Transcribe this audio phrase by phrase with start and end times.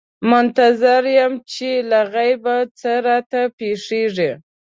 [0.31, 4.31] منتظر یم چې له غیبه څه راته پېښېږي.